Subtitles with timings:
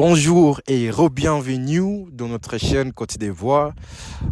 [0.00, 3.72] Bonjour et re-bienvenue dans notre chaîne Côte d'Ivoire.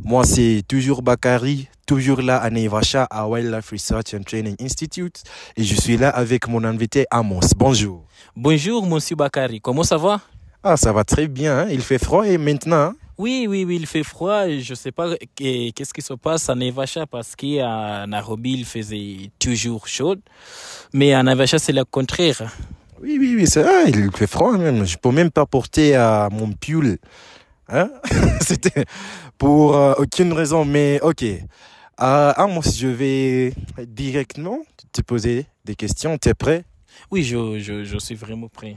[0.05, 5.25] Moi, c'est toujours Bakari, toujours là à Nevacha à Wildlife Research and Training Institute.
[5.57, 7.41] Et je suis là avec mon invité Amos.
[7.57, 8.05] Bonjour.
[8.37, 9.61] Bonjour, monsieur Bakari.
[9.61, 10.21] Comment ça va?
[10.63, 11.59] Ah, ça va très bien.
[11.59, 11.69] hein.
[11.69, 12.77] Il fait froid et maintenant.
[12.77, 12.95] hein?
[13.19, 14.49] Oui, oui, oui, il fait froid.
[14.49, 19.89] Je sais pas qu'est-ce qui se passe à Nevacha parce qu'à Nairobi, il faisait toujours
[19.89, 20.15] chaud.
[20.93, 22.53] Mais à Nevacha, c'est le contraire.
[23.03, 23.91] Oui, oui, oui, c'est vrai.
[23.91, 24.85] Il fait froid même.
[24.87, 26.99] Je peux même pas porter euh, mon pull.
[27.69, 27.91] Hein?
[28.41, 28.85] C'était
[29.39, 31.23] pour euh, aucune raison, mais ok.
[31.23, 33.55] Euh, Amos, je vais
[33.87, 34.61] directement
[34.93, 36.17] te poser des questions.
[36.19, 36.65] T'es prêt?
[37.11, 38.77] Oui, je, je, je suis vraiment prêt.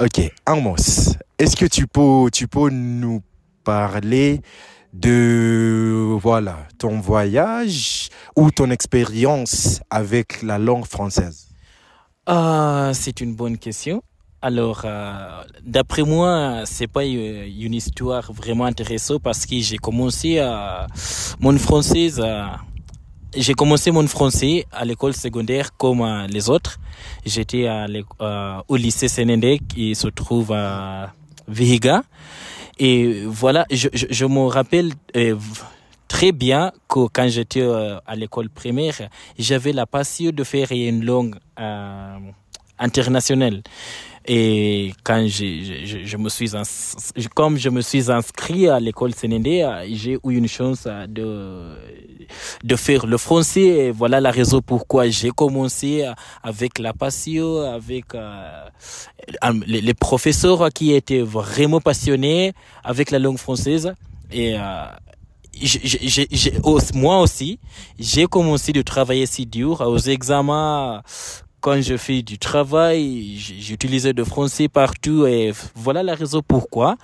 [0.00, 3.22] Ok, Amos, est-ce que tu peux, tu peux nous
[3.64, 4.40] parler
[4.92, 11.51] de voilà ton voyage ou ton expérience avec la langue française?
[12.26, 14.02] Ah, c'est une bonne question.
[14.40, 20.38] Alors, euh, d'après moi, c'est pas euh, une histoire vraiment intéressante parce que j'ai commencé
[20.38, 20.86] à
[21.40, 22.60] mon français, à-
[23.36, 26.78] j'ai commencé mon français à l'école secondaire comme euh, les autres.
[27.24, 31.12] J'étais euh, au lycée Sénéndé qui se trouve à
[31.48, 32.02] Vihiga.
[32.78, 35.36] Et voilà, je, je, je me rappelle euh,
[36.12, 41.02] très bien que quand j'étais euh, à l'école primaire, j'avais la passion de faire une
[41.06, 42.18] langue euh,
[42.78, 43.62] internationale.
[44.26, 49.62] Et quand je, je, me suis ins- comme je me suis inscrit à l'école Sénéndé,
[49.62, 51.76] euh, j'ai eu une chance de
[52.62, 53.68] de faire le français.
[53.86, 56.06] Et voilà la raison pourquoi j'ai commencé
[56.42, 58.68] avec la passion, avec euh,
[59.66, 62.52] les, professeurs qui étaient vraiment passionnés
[62.84, 63.94] avec la langue française.
[64.30, 64.56] Et
[65.54, 67.58] j'ai- j'ai- aussi- moi aussi,
[67.98, 71.02] j'ai commencé de travailler si dur aux examens.
[71.60, 76.96] Quand je fais du travail, j'utilisais le français partout et voilà la raison pourquoi.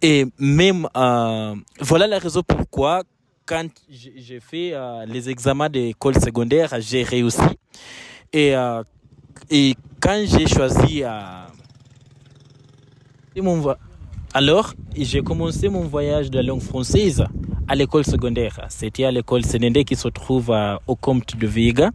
[0.00, 3.02] Et même, euh, voilà la raison pourquoi
[3.44, 7.40] quand j'ai fait euh, les examens d'école secondaire, j'ai réussi.
[8.32, 8.82] Et, euh,
[9.50, 11.02] et quand j'ai choisi
[14.34, 17.24] alors, j'ai commencé mon voyage de la langue française
[17.72, 18.60] à l'école secondaire.
[18.68, 20.54] C'était à l'école Sénéndé qui se trouve
[20.86, 21.90] au Comte de Viga.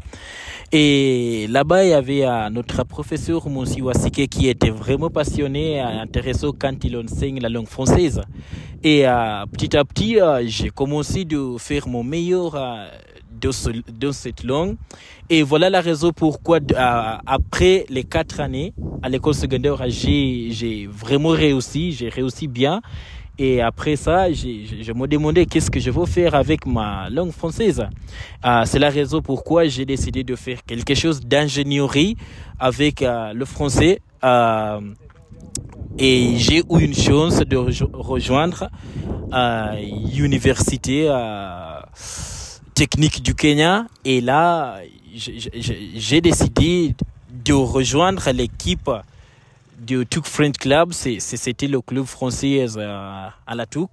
[0.71, 6.01] Et là-bas, il y avait euh, notre professeur Monsi Wasike qui était vraiment passionné, euh,
[6.01, 8.21] intéressé quand il enseigne la langue française.
[8.83, 12.55] Et euh, petit à petit, j'ai commencé de faire mon meilleur
[13.39, 14.77] de, ce- de cette langue.
[15.29, 18.73] Et voilà la raison pourquoi, euh, après les quatre années
[19.03, 22.81] à l'école secondaire, j'ai vraiment réussi, j'ai réussi bien.
[23.39, 27.83] Et après ça, je, me demandais qu'est-ce que je veux faire avec ma langue française.
[28.43, 32.17] Euh, C'est la raison pourquoi j'ai décidé de faire quelque chose d'ingénierie
[32.59, 33.99] avec euh, le français.
[34.23, 34.79] Euh,
[35.99, 38.69] et j'ai eu une chance de rejo- rejoindre
[40.15, 41.09] l'université
[42.73, 43.85] technique du Kenya.
[44.05, 44.79] Et là,
[45.15, 46.95] j'ai décidé
[47.45, 48.89] de rejoindre l'équipe
[49.77, 50.91] du Touk French Club.
[50.93, 53.91] C'était le club français euh, à la Touk.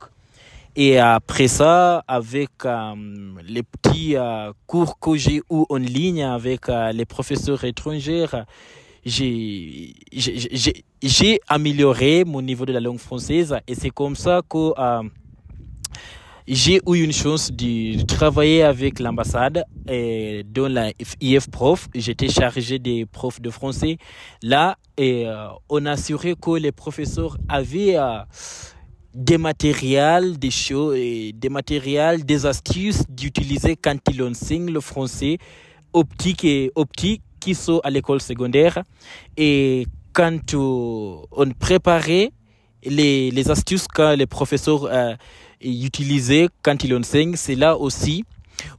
[0.77, 2.95] Et après ça, avec euh,
[3.47, 6.63] les petits euh, cours que j'ai eu en ligne avec
[6.93, 8.27] les professeurs étrangers,
[9.05, 9.95] j'ai
[11.49, 14.73] amélioré mon niveau de la langue française et c'est comme ça que
[16.47, 21.89] j'ai eu une chance de, travailler avec l'ambassade et dans la IF Prof.
[21.95, 23.97] J'étais chargé des profs de français.
[24.43, 28.19] Là, euh, on assurait que les professeurs avaient euh,
[29.15, 35.39] des matériels, des choses, des matériels, des astuces d'utiliser quand ils enseignent le français
[35.95, 38.83] optique et optique qui sont à l'école secondaire.
[39.39, 42.33] Et quand euh, on préparait
[42.85, 44.87] les, les astuces que les professeurs
[45.65, 48.25] euh, utilisaient quand ils enseignent, c'est là aussi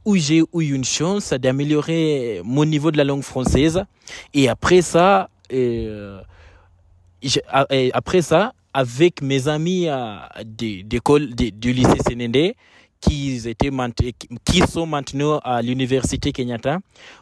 [0.04, 3.84] où j'ai eu une chance d'améliorer mon niveau de la langue française.
[4.34, 6.20] Et après ça, euh,
[7.70, 12.56] et après ça, avec mes amis euh, d'école du lycée Sénéndé,
[13.00, 13.70] qui, étaient,
[14.44, 16.78] qui sont maintenant à l'université Kenyatta,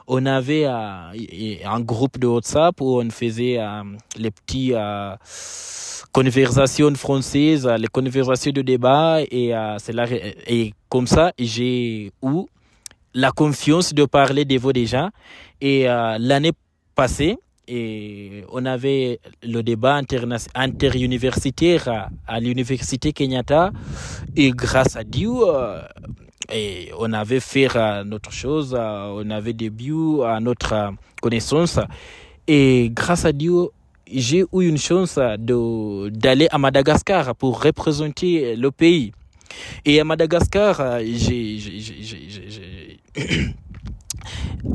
[0.07, 3.83] on avait euh, un groupe de WhatsApp où on faisait euh,
[4.17, 5.15] les petits euh,
[6.13, 12.43] conversations françaises, les conversations de débat et, c'est la- et comme ça j'ai eu
[13.15, 15.11] la confiance de parler devant des gens
[15.61, 15.85] et
[16.19, 16.53] l'année
[16.95, 20.01] passée et on avait le débat
[20.55, 23.73] interuniversitaire à, à l'université Kenyatta
[24.37, 25.81] et grâce à Dieu euh,
[26.53, 30.91] et on avait fait euh, notre chose, euh, on avait début à notre euh,
[31.23, 31.79] connaissance
[32.47, 33.69] et grâce à Dieu
[34.13, 39.13] j'ai eu une chance de d'aller à Madagascar pour représenter le pays.
[39.87, 41.59] Et à Madagascar, j'ai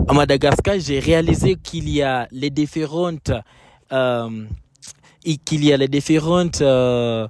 [0.07, 3.31] à Madagascar, j'ai réalisé qu'il y a les différentes
[3.92, 4.46] euh,
[5.25, 7.28] et qu'il y a les différentes euh,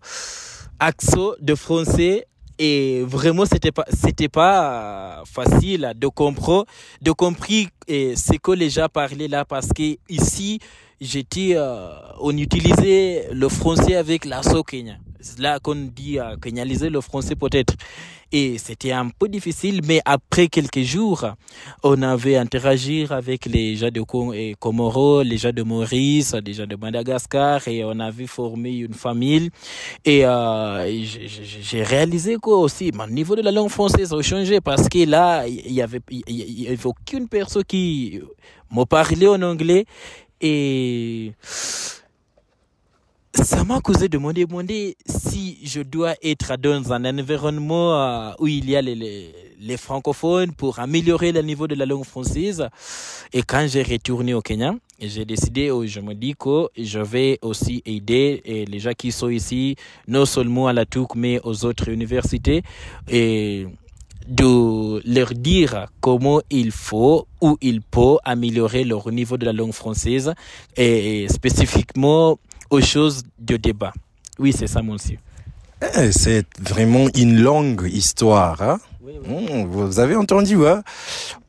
[0.79, 2.25] accents de français
[2.59, 6.65] et vraiment c'était pas c'était pas euh, facile de comprendre
[7.01, 10.59] de compris eh, ce que les gens parlaient là parce que ici
[10.99, 11.89] j'étais euh,
[12.19, 17.35] on utilisait le français avec l'accent Kenya c'est là qu'on dit euh, kenyaliser le français
[17.35, 17.73] peut-être.
[18.31, 21.25] Et c'était un peu difficile mais après quelques jours
[21.83, 24.01] on avait interagi avec les gens de
[24.59, 29.49] Comoro, les gens de Maurice, les gens de Madagascar et on avait formé une famille.
[30.05, 34.87] Et euh, j'ai- réalisé quoi aussi mon niveau de la langue française a changé parce
[34.87, 38.21] que là il y avait il y avait aucune personne qui
[38.71, 39.85] me parlait en anglais.
[40.41, 41.33] Et
[43.33, 48.47] ça m'a causé de me demander si je dois être dans un environnement euh, où
[48.47, 52.67] il y a les, francophones pour améliorer le niveau de la langue française.
[53.31, 57.37] Et quand j'ai retourné au Kenya, j'ai décidé, oh, je me dis que je vais
[57.41, 59.75] aussi aider les gens qui sont ici,
[60.07, 62.63] non seulement à la TOUC, mais aux autres universités.
[63.09, 63.67] Et
[64.27, 69.73] de leur dire comment il faut ou il peut améliorer leur niveau de la langue
[69.73, 70.33] française
[70.77, 72.37] et spécifiquement
[72.69, 73.93] aux choses de débat.
[74.37, 75.17] Oui, c'est ça, monsieur.
[75.97, 78.61] Eh, C'est vraiment une longue histoire.
[78.61, 78.79] Hein?
[79.01, 80.83] Hmm, vous avez entendu, hein?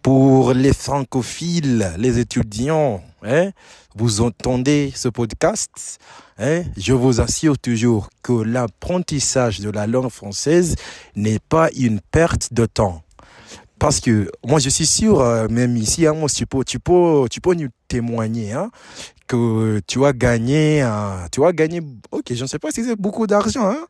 [0.03, 3.51] Pour les francophiles, les étudiants, hein?
[3.95, 5.99] Vous entendez ce podcast?
[6.39, 6.63] Hein?
[6.77, 10.77] Je vous assure toujours que l'apprentissage de la langue française
[11.17, 13.03] n'est pas une perte de temps.
[13.81, 17.41] Parce que moi, je suis sûr, euh, même ici, hein, tu peux, tu peux, tu
[17.41, 18.71] peux nous témoigner, hein,
[19.27, 21.81] que tu as gagné, euh, tu as gagné,
[22.11, 23.87] ok, je ne sais pas si c'est beaucoup d'argent, hein.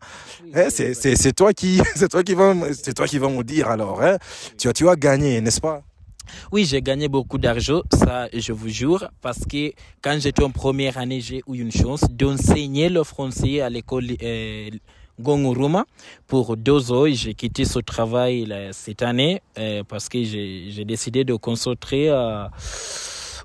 [0.55, 3.29] Eh, c'est, c'est, c'est toi qui, c'est toi qui va, me- c'est toi qui va
[3.29, 4.17] me dire alors, hein.
[4.57, 5.83] Tu as, tu as gagné, n'est-ce pas?
[6.53, 9.73] Oui, j'ai gagné beaucoup d'argent, ça je vous jure, parce que
[10.03, 14.71] quand j'étais en première année, j'ai eu une chance d'enseigner le français à l'école euh,
[16.27, 17.07] Pour deux ans.
[17.09, 22.45] J'ai quitté ce travail cette année euh, parce que j'ai décidé de concentrer euh,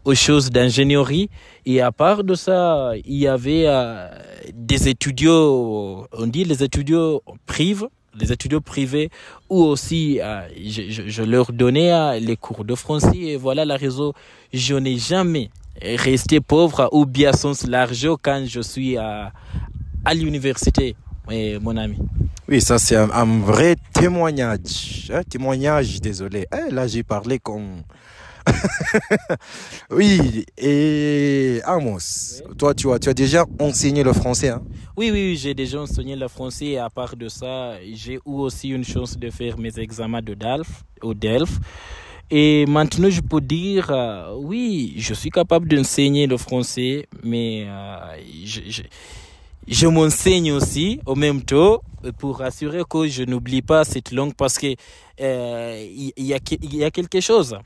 [0.03, 1.29] aux choses d'ingénierie.
[1.65, 4.07] Et à part de ça, il y avait euh,
[4.53, 7.87] des étudiants, on dit les étudiants privés,
[8.17, 9.09] les étudiants privés,
[9.49, 10.19] ou aussi
[10.65, 13.17] je, leur donnais les cours de français.
[13.17, 14.13] Et voilà la raison,
[14.53, 15.49] je n'ai jamais
[15.81, 19.33] resté pauvre ou bien sans l'argent quand je suis à,
[20.05, 20.95] à l'université,
[21.31, 21.97] eh, mon ami.
[22.47, 25.09] Oui, ça c'est un, un vrai témoignage.
[25.13, 26.47] Hein, témoignage, désolé.
[26.53, 27.81] Eh, là, j'ai parlé comme...
[29.89, 34.61] oui, et Amos, toi, tu as, tu as déjà enseigné le français, hein?
[34.95, 38.19] Oui, oui, oui, j'ai déjà enseigné le français et à part de ça, j'ai eu
[38.25, 41.59] aussi une chance de faire mes examens de DALF, au DELF.
[42.29, 48.17] Et maintenant, je peux dire, euh, oui, je suis capable d'enseigner le français, mais euh,
[48.43, 48.81] je, je,
[49.67, 51.81] je m'enseigne aussi au même temps
[52.19, 54.75] pour assurer que je n'oublie pas cette langue parce que
[55.21, 57.57] euh, il il y, a, que- il y a quelque chose.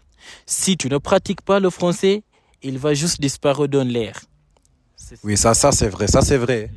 [0.45, 2.23] Si tu ne pratiques pas le français,
[2.61, 4.19] il va juste disparaître dans l'air.
[5.23, 6.69] Oui, ça, ça c'est vrai, ça c'est vrai.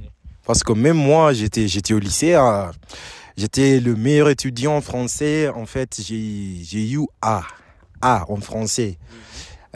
[0.45, 2.67] Parce que même moi, j'étais, j'étais au lycée, euh,
[3.37, 5.49] j'étais le meilleur étudiant français.
[5.49, 7.43] En fait, j'ai, eu A,
[8.01, 8.99] A en français.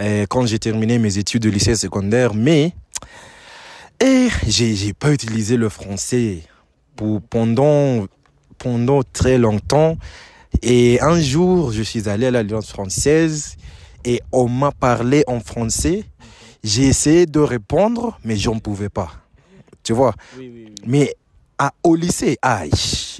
[0.00, 2.72] euh, quand j'ai terminé mes études de lycée secondaire, mais
[4.00, 6.42] et j'ai, pas utilisé le français
[6.96, 8.06] pour pendant
[8.58, 9.96] pendant très longtemps.
[10.62, 13.56] Et un jour, je suis allé à l'Alliance française
[14.04, 16.04] et on m'a parlé en français.
[16.64, 19.12] J'ai essayé de répondre, mais j'en pouvais pas.
[19.82, 20.14] Tu vois?
[20.38, 20.74] Oui, oui, oui.
[20.86, 21.14] Mais
[21.58, 22.70] à, au lycée, aïe,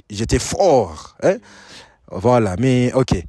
[0.09, 1.15] j'étais fort.
[1.23, 1.37] Hein?
[2.11, 3.23] Voilà, mais ok.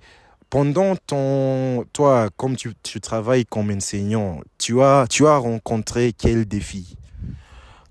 [0.50, 6.46] Pendant ton, toi, comme tu, tu travailles comme enseignant, tu as, tu as rencontré quel
[6.46, 6.96] défi?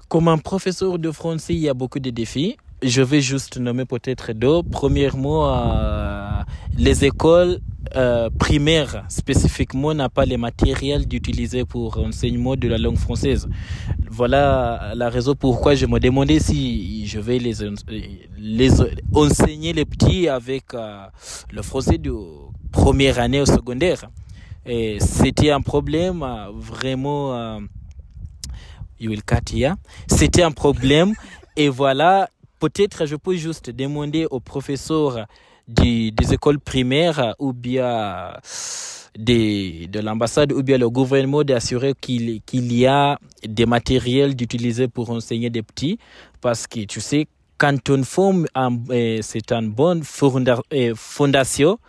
[0.07, 2.55] Comme un professeur de français, il y a beaucoup de défis.
[2.81, 4.61] Je vais juste nommer peut-être deux.
[4.63, 6.29] Premièrement, euh,
[6.77, 7.59] les écoles
[7.95, 13.49] euh, primaires spécifiquement n'ont pas les matériels d'utiliser pour enseignement de la langue française.
[14.09, 17.55] Voilà la raison pourquoi je me demandais si je vais les,
[18.37, 18.71] les
[19.13, 21.05] enseigner les petits avec euh,
[21.51, 22.13] le français de
[22.71, 24.09] première année au secondaire.
[24.65, 27.59] Et c'était un problème euh, vraiment.
[28.99, 29.53] You will cut.
[30.07, 31.13] C'était un problème.
[31.55, 35.25] Et voilà, peut-être je peux juste demander aux professeurs
[35.67, 38.33] des écoles primaires ou bien
[39.17, 45.09] de l'ambassade ou bien le gouvernement d'assurer qu'il qu'il y a des matériels d'utiliser pour
[45.09, 45.97] enseigner des petits
[46.39, 47.25] parce que tu sais
[47.57, 50.03] quand on forme euh, c'est une bonne
[50.73, 51.79] euh, fondation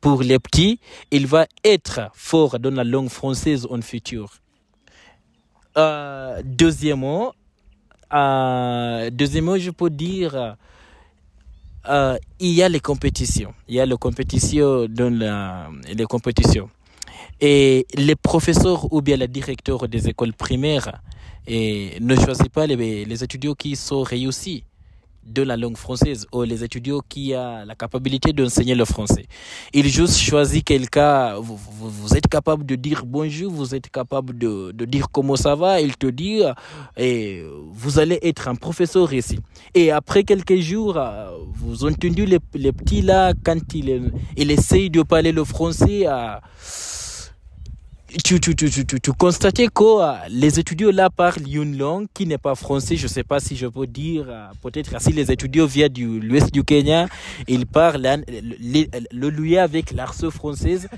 [0.00, 4.40] pour les petits il va être fort dans la langue française en futur
[5.76, 7.32] euh, deuxièmement
[8.12, 10.56] euh, deuxièmement je peux dire
[11.88, 13.54] euh, il y a les compétitions.
[13.68, 16.68] Il y a les compétitions dans la, les compétitions.
[17.40, 21.00] Et les professeurs ou bien les directeurs des écoles primaires
[21.46, 24.64] et ne choisissent pas les, les étudiants qui sont réussis
[25.30, 29.26] de la langue française ou les étudiants qui ont la capacité d'enseigner le français.
[29.72, 34.72] Il juste choisit quelqu'un, vous, vous, êtes capable de dire bonjour, vous êtes capable de,
[34.72, 36.42] de dire comment ça va, il te dit,
[36.96, 39.38] et vous allez être un professeur ici.
[39.74, 40.98] Et après quelques jours,
[41.54, 46.06] vous entendez les, les petits là, quand il, il essaye de parler le français,
[48.24, 52.26] tu, tu, tu, tu, tu constatais que euh, les étudiants là parlent une langue qui
[52.26, 52.96] n'est pas français.
[52.96, 56.26] Je ne sais pas si je peux dire, euh, peut-être si les étudiants viennent de
[56.26, 57.06] l'ouest du Kenya,
[57.46, 60.88] ils parlent le, le, le avec l'arce française.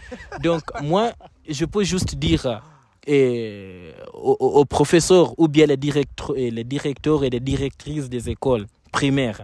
[0.42, 1.12] Donc moi,
[1.48, 2.62] je peux juste dire
[3.06, 8.30] et, euh, aux, aux, professeurs ou bien les directeurs, les directeurs et les directrices des
[8.30, 9.42] écoles primaires,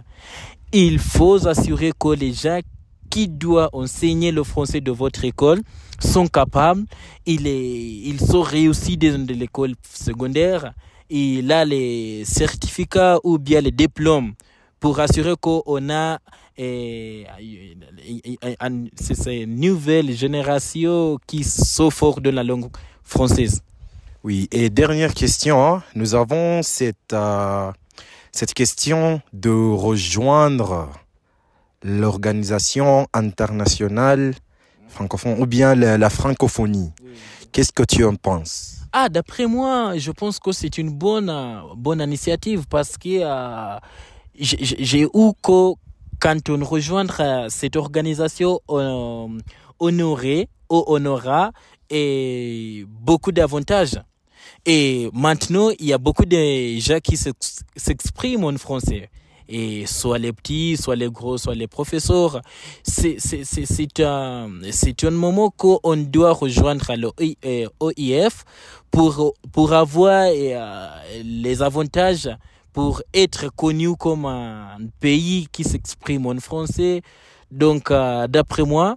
[0.71, 2.61] il faut assurer que les gens
[3.09, 5.61] qui doivent enseigner le français de votre école
[6.01, 6.85] sont capables,
[7.25, 10.73] ils, ils sont réussis dans l'école secondaire,
[11.09, 14.33] il a les certificats ou bien les diplômes
[14.79, 16.19] pour assurer qu'on a
[16.57, 17.25] eh,
[18.61, 22.69] une nouvelle génération qui sont fort de la langue
[23.03, 23.61] française.
[24.23, 25.83] Oui, et dernière question, hein.
[25.95, 27.71] nous avons cette, euh,
[28.33, 30.89] cette question de rejoindre
[31.81, 34.33] l'organisation internationale
[34.89, 36.91] francophone ou bien la, la francophonie.
[37.51, 38.75] Qu'est-ce que tu en penses?
[38.91, 41.31] Ah, d'après moi, je pense que c'est une bonne,
[41.75, 43.77] bonne initiative parce que euh,
[44.35, 45.73] j'ai eu que
[46.19, 49.37] quand on rejoindra cette organisation, on,
[49.79, 51.51] honoré ou honora
[51.89, 53.99] et beaucoup d'avantages.
[54.65, 57.17] Et maintenant, il y a beaucoup de gens qui
[57.75, 59.09] s'expriment en français
[59.49, 62.41] et soit les petits, soit les gros, soit les professeurs.
[62.83, 63.17] C'est
[63.99, 64.47] un
[65.03, 67.09] un moment qu'on doit rejoindre le
[67.79, 68.45] OIF
[68.91, 70.87] pour pour avoir euh,
[71.23, 72.29] les avantages
[72.71, 77.01] pour être connu comme un pays qui s'exprime en français.
[77.51, 78.95] Donc euh, d'après moi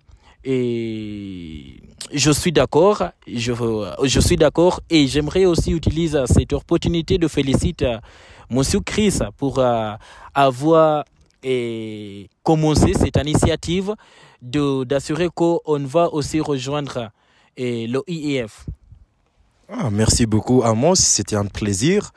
[2.14, 3.52] je suis d'accord, je,
[4.04, 7.96] je suis d'accord et j'aimerais aussi utiliser cette opportunité de féliciter
[8.50, 9.92] Monsieur Chris pour euh,
[10.34, 11.04] avoir
[11.42, 13.94] et, commencé cette initiative
[14.42, 17.10] de d'assurer qu'on va aussi rejoindre
[17.56, 18.66] et, le IEF.
[19.68, 22.10] Ah, merci beaucoup Amos, c'était un plaisir.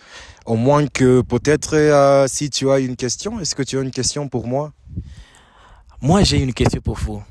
[0.45, 3.91] Au moins que peut-être euh, si tu as une question, est-ce que tu as une
[3.91, 4.73] question pour moi?
[6.01, 7.23] Moi j'ai une question pour vous.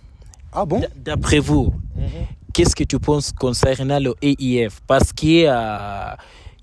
[0.53, 0.83] Ah bon?
[0.97, 2.44] D'après vous, mm -hmm.
[2.55, 6.15] Qu'est-ce que tu penses concernant le IEF Parce que euh,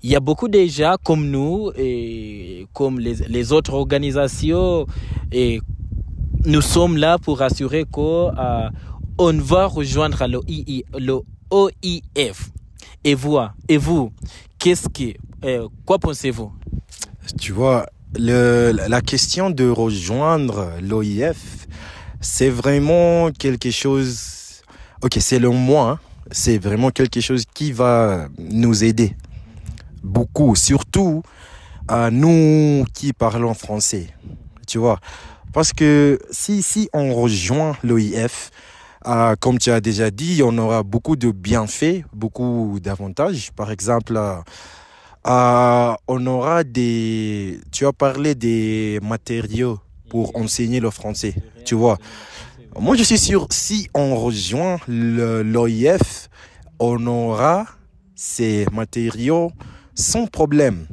[0.02, 4.86] y a beaucoup de gens comme nous et comme les, autres organisations
[5.30, 5.60] et
[6.46, 11.20] nous sommes là pour assurer qu'on euh, va rejoindre le,
[11.50, 12.50] OIF.
[13.04, 14.12] Et vous, et vous,
[14.58, 15.12] qu'est-ce que,
[15.44, 16.52] euh, quoi pensez-vous?
[17.38, 21.66] Tu vois, la question de rejoindre l'OIF,
[22.20, 24.41] c'est vraiment quelque chose.
[25.02, 25.98] Ok, c'est le moi.
[26.30, 29.16] C'est vraiment quelque chose qui va nous aider
[30.04, 31.24] beaucoup, surtout
[31.88, 34.06] à nous qui parlons français.
[34.68, 35.00] Tu vois,
[35.52, 38.50] parce que si si on rejoint l'OIF,
[39.08, 43.50] euh, comme tu as déjà dit, on aura beaucoup de bienfaits, beaucoup d'avantages.
[43.50, 44.16] Par exemple,
[45.26, 47.60] euh, on aura des.
[47.72, 51.34] Tu as parlé des matériaux pour enseigner le français.
[51.64, 51.98] Tu vois.
[52.80, 56.30] Moi, je suis sûr, si on rejoint l'OIF,
[56.78, 57.66] on aura
[58.14, 59.52] ces matériaux
[59.94, 60.86] sans problème.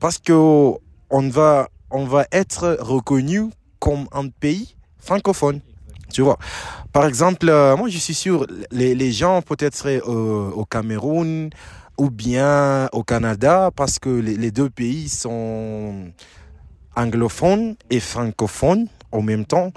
[0.00, 0.32] Parce que
[1.10, 3.44] on va, on va être reconnu
[3.78, 5.60] comme un pays francophone.
[6.12, 6.38] Tu vois.
[6.92, 11.50] Par exemple, euh, moi je suis sûr, les, les gens peut-être euh, au Cameroun
[11.96, 16.12] ou bien au Canada parce que les, les deux pays sont
[16.96, 19.72] anglophones et francophones en même temps.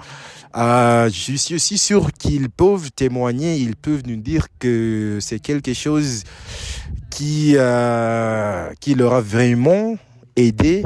[0.56, 5.72] Euh, je suis aussi sûr qu'ils peuvent témoigner, ils peuvent nous dire que c'est quelque
[5.72, 6.24] chose
[7.10, 9.96] qui, euh, qui leur a vraiment
[10.36, 10.84] aidé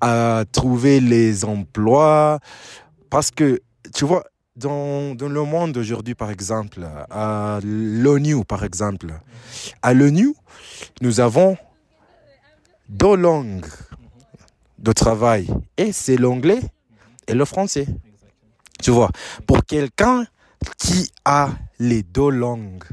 [0.00, 2.40] à trouver les emplois.
[3.10, 3.60] Parce que,
[3.94, 4.24] tu vois,
[4.56, 9.08] dans, dans le monde aujourd'hui, par exemple, à l'ONU, par exemple,
[9.82, 10.34] à l'ONU,
[11.02, 11.56] nous avons
[12.88, 13.66] deux langues
[14.78, 15.48] de travail.
[15.76, 16.60] Et c'est l'anglais
[17.26, 17.86] et le français.
[18.82, 19.10] Tu vois,
[19.46, 20.26] pour quelqu'un
[20.78, 22.84] qui a les deux langues,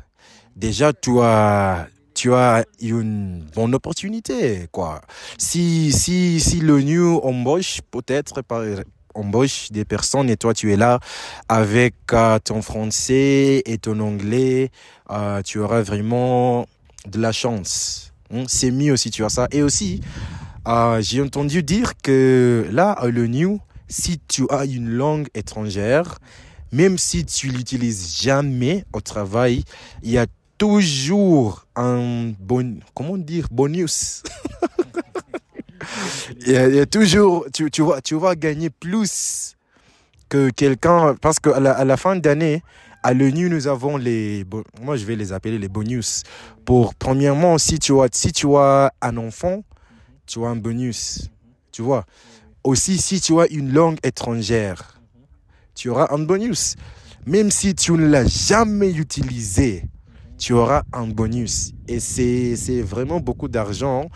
[0.55, 5.01] déjà tu as tu as une bonne opportunité quoi.
[5.37, 8.63] Si si si l'ONU embauche peut-être par
[9.15, 10.99] embauche des personnes et toi tu es là
[11.49, 14.71] avec euh, ton français et ton anglais,
[15.09, 16.65] euh, tu auras vraiment
[17.07, 18.13] de la chance.
[18.33, 18.43] Hein.
[18.47, 19.47] C'est mieux si tu as ça.
[19.51, 20.01] Et aussi,
[20.67, 23.59] euh, j'ai entendu dire que là, à l'ONU,
[23.93, 26.17] si tu as une langue étrangère,
[26.71, 29.63] même si tu l'utilises jamais au travail,
[30.01, 30.25] il y a
[30.57, 34.23] toujours un bon, comment dire, bonus.
[36.47, 39.55] il, y a, toujours, tu, tu, vas, tu vas gagner plus
[40.27, 42.63] que quelqu'un, parce qu'à la, à la fin d'année,
[43.03, 44.43] à l'ONU, nous avons les,
[44.81, 46.23] moi je vais les appeler les bonus.
[46.65, 49.63] Pour, premièrement, si tu as, si tu as un enfant,
[50.25, 51.29] tu as un bonus.
[51.71, 52.05] Tu vois?
[52.63, 55.01] Aussi, si tu as une langue étrangère,
[55.75, 56.75] tu auras un bonus.
[57.25, 59.85] Même si tu ne l'as jamais utilisé,
[60.37, 61.73] tu auras un bonus.
[61.87, 64.09] Et c'est, vraiment beaucoup d'argent.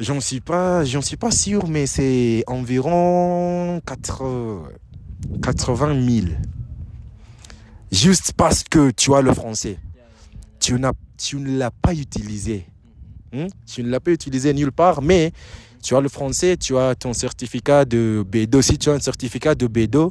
[0.00, 4.70] J'en suis pas, j'en suis pas sûr, mais c'est environ 80
[6.08, 6.26] 000.
[7.90, 9.78] Juste parce que tu as le français.
[10.60, 10.76] Tu,
[11.16, 12.66] tu ne l'as pas utilisé.
[13.32, 13.46] Hmm?
[13.66, 15.32] Tu ne l'as pas utilisé nulle part, mais
[15.82, 18.62] tu as le français, tu as ton certificat de B2.
[18.62, 20.10] Si tu as un certificat de B2,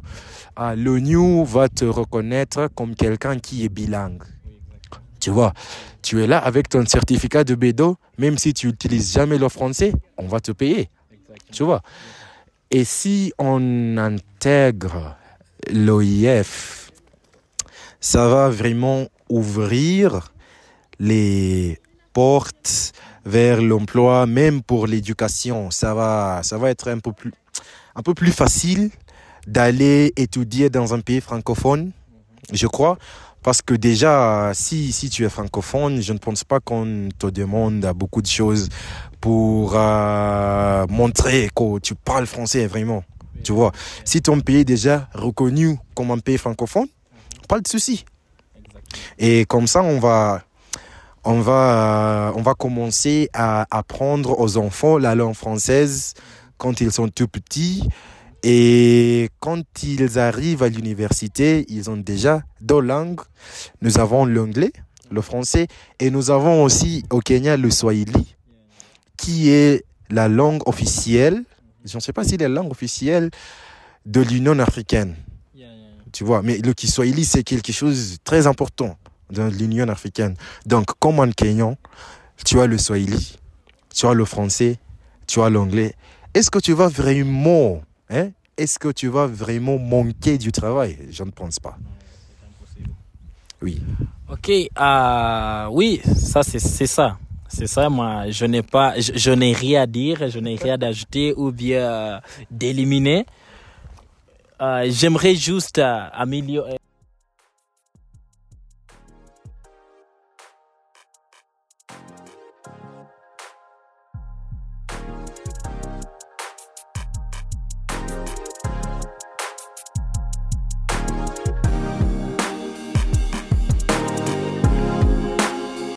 [0.55, 4.23] ah, l'ONU va te reconnaître comme quelqu'un qui est bilingue.
[5.19, 5.53] Tu vois,
[6.01, 9.93] tu es là avec ton certificat de B2, même si tu n'utilises jamais le français,
[10.17, 10.89] on va te payer.
[11.51, 11.81] Tu vois.
[12.71, 15.15] Et si on intègre
[15.71, 16.91] l'OIF,
[17.99, 20.33] ça va vraiment ouvrir
[20.99, 21.79] les
[22.13, 22.93] portes
[23.27, 25.69] vers l'emploi, même pour l'éducation.
[25.69, 27.33] Ça va, ça va être un peu plus,
[27.95, 28.89] un peu plus facile
[29.45, 31.91] d'aller étudier dans un pays francophone,
[32.53, 32.97] je crois.
[33.43, 37.85] Parce que déjà, si, si tu es francophone, je ne pense pas qu'on te demande
[37.95, 38.69] beaucoup de choses
[39.21, 43.03] pour euh, montrer que tu parles français vraiment.
[43.43, 43.71] Tu vois,
[44.03, 46.87] si ton pays est déjà reconnu comme un pays francophone,
[47.47, 48.05] pas de souci.
[49.17, 50.41] Et comme ça, on va,
[51.27, 56.13] on va, on va commencer à apprendre aux enfants la langue française
[56.57, 57.87] quand ils sont tout petits.
[58.43, 63.19] Et quand ils arrivent à l'université, ils ont déjà deux langues.
[63.81, 64.71] Nous avons l'anglais,
[65.11, 65.67] le français,
[65.99, 68.35] et nous avons aussi au Kenya le swahili,
[69.17, 71.43] qui est la langue officielle.
[71.83, 73.31] Je ne sais pas si c'est la langue officielle
[74.05, 75.15] de l'Union africaine.
[76.13, 78.97] Tu vois, mais le Kiswahili, c'est quelque chose de très important
[79.31, 80.35] dans l'Union africaine.
[80.65, 81.77] Donc, comme en Kenyan,
[82.45, 83.37] tu as le Swahili,
[83.93, 84.77] tu as le français,
[85.27, 85.93] tu as l'anglais.
[86.33, 90.97] Est-ce que tu vas vraiment, hein, est-ce que tu vas vraiment manquer du travail?
[91.11, 91.77] Je ne pense pas.
[93.61, 93.81] Oui.
[94.29, 97.17] Ok, euh, oui, ça c'est ça.
[97.49, 100.87] C'est ça, moi, je n'ai pas, je, n'ai rien à dire, je n'ai rien à
[100.87, 103.25] ajouter ou bien d'éliminer.
[104.61, 106.77] Euh, J'aimerais juste améliorer.